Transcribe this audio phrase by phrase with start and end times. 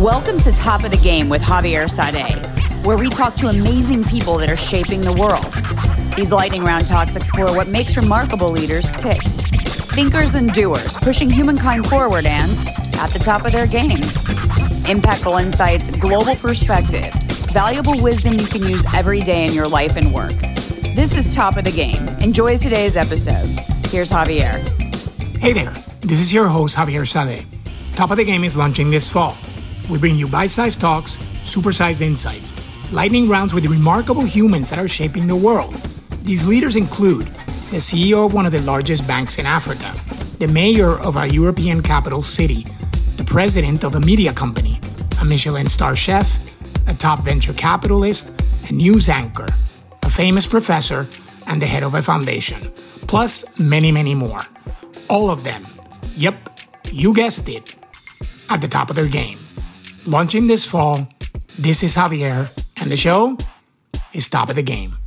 [0.00, 4.38] Welcome to Top of the Game with Javier Saade, where we talk to amazing people
[4.38, 5.54] that are shaping the world.
[6.16, 9.22] These lightning round talks explore what makes remarkable leaders tick.
[9.22, 12.50] Thinkers and doers, pushing humankind forward and
[12.96, 14.24] at the top of their games.
[14.88, 20.12] Impactful insights, global perspectives, valuable wisdom you can use every day in your life and
[20.12, 20.34] work.
[20.96, 22.08] This is Top of the Game.
[22.20, 23.46] Enjoy today's episode.
[23.90, 24.58] Here's Javier.
[25.38, 27.44] Hey there, this is your host, Javier Saade.
[27.94, 29.36] Top of the Game is launching this fall.
[29.90, 32.54] We bring you bite sized talks, supersized insights,
[32.92, 35.74] lightning rounds with the remarkable humans that are shaping the world.
[36.22, 37.26] These leaders include
[37.70, 39.92] the CEO of one of the largest banks in Africa,
[40.38, 42.64] the mayor of a European capital city,
[43.16, 44.80] the president of a media company,
[45.20, 46.38] a Michelin star chef,
[46.86, 49.46] a top venture capitalist, a news anchor,
[50.02, 51.06] a famous professor,
[51.46, 52.72] and the head of a foundation,
[53.06, 54.40] plus many, many more.
[55.10, 55.66] All of them,
[56.14, 56.36] yep,
[56.90, 57.76] you guessed it,
[58.48, 59.43] at the top of their game.
[60.06, 61.08] Launching this fall,
[61.58, 63.38] this is Javier, and the show
[64.12, 64.98] is Top of the Game.